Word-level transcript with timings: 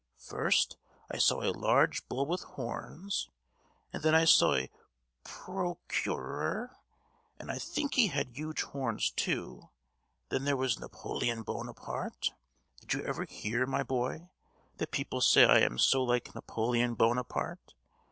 First, 0.17 0.77
I 1.11 1.17
saw 1.19 1.43
a 1.43 1.53
large 1.53 2.07
bull 2.09 2.25
with 2.25 2.41
horns; 2.41 3.29
and 3.93 4.01
then 4.01 4.15
I 4.15 4.25
saw 4.25 4.55
a 4.55 4.71
pro—curor, 5.23 6.71
and 7.37 7.51
I 7.51 7.59
think 7.59 7.93
he 7.93 8.07
had 8.07 8.35
huge 8.35 8.63
horns 8.63 9.11
too. 9.11 9.69
Then 10.29 10.43
there 10.45 10.57
was 10.57 10.79
Napoleon 10.79 11.43
Buonaparte. 11.43 12.31
Did 12.79 12.93
you 12.95 13.03
ever 13.03 13.25
hear, 13.25 13.67
my 13.67 13.83
boy, 13.83 14.31
that 14.77 14.89
people 14.89 15.21
say 15.21 15.45
I 15.45 15.59
am 15.59 15.77
so 15.77 16.03
like 16.03 16.33
Napoleon 16.33 16.95
Buonaparte? 16.95 17.75